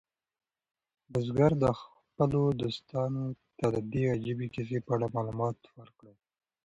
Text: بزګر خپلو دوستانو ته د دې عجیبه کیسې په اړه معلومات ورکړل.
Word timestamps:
بزګر 1.11 1.53
خپلو 1.81 2.41
دوستانو 2.61 3.25
ته 3.57 3.65
د 3.73 3.75
دې 3.91 4.03
عجیبه 4.15 4.45
کیسې 4.53 4.77
په 4.85 4.91
اړه 4.95 5.07
معلومات 5.15 5.57
ورکړل. 5.79 6.15